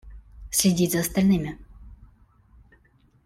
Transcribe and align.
Следить 0.49 0.93
за 0.93 1.01
остальными. 1.01 1.59